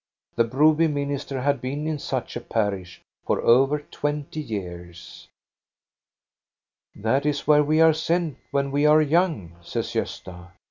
The 0.35 0.45
Broby 0.45 0.87
minister 0.87 1.41
had 1.41 1.61
been 1.61 1.85
in 1.85 1.99
such 1.99 2.35
a 2.35 2.41
parish 2.41 3.03
for 3.27 3.39
over 3.41 3.77
twenty 3.77 4.39
years." 4.41 5.27
That 7.05 7.23
is 7.23 7.45
where 7.45 7.63
we 7.63 7.81
are 7.81 7.93
sent 7.93 8.37
when 8.49 8.71
we 8.71 8.87
are 8.87 9.03
young," 9.03 9.57
says 9.61 9.93
Gosta. 9.93 10.53